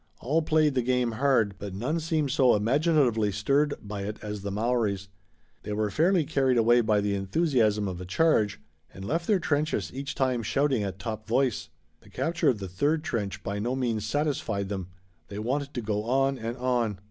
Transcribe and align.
All 0.19 0.41
played 0.41 0.73
the 0.73 0.81
game 0.81 1.11
hard, 1.11 1.59
but 1.59 1.75
none 1.75 1.99
seemed 1.99 2.31
so 2.31 2.55
imaginatively 2.55 3.31
stirred 3.31 3.75
by 3.87 4.01
it 4.01 4.17
as 4.23 4.41
the 4.41 4.49
Maoris. 4.49 5.09
They 5.61 5.73
were 5.73 5.91
fairly 5.91 6.25
carried 6.25 6.57
away 6.57 6.81
by 6.81 7.01
the 7.01 7.13
enthusiasm 7.13 7.87
of 7.87 8.01
a 8.01 8.05
charge, 8.05 8.59
and 8.91 9.05
left 9.05 9.27
their 9.27 9.37
trenches 9.37 9.93
each 9.93 10.15
time 10.15 10.41
shouting 10.41 10.81
at 10.81 10.97
top 10.97 11.27
voice. 11.27 11.69
The 11.99 12.09
capture 12.09 12.49
of 12.49 12.57
the 12.57 12.67
third 12.67 13.03
trench 13.03 13.43
by 13.43 13.59
no 13.59 13.75
means 13.75 14.03
satisfied 14.03 14.69
them. 14.69 14.87
They 15.27 15.37
wanted 15.37 15.71
to 15.75 15.81
go 15.83 16.01
on 16.05 16.39
and 16.39 16.57
on. 16.57 16.97